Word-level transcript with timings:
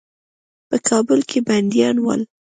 په 0.69 0.77
کابل 0.87 1.19
کې 1.29 1.39
بندیان 1.47 1.95
ول. 2.01 2.21